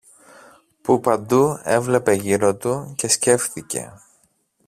[0.81, 3.93] που παντού έβλεπε γύρω του και σκέφθηκε